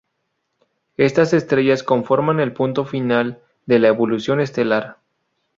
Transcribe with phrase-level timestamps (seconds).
[0.97, 4.97] Estas estrellas conforman el punto final de la evolución estelar.